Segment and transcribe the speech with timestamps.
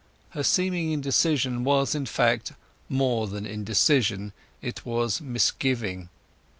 [0.31, 2.53] Her seeming indecision was, in fact,
[2.89, 6.09] more than indecision: it was misgiving.